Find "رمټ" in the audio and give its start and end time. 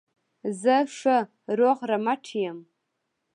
1.89-2.23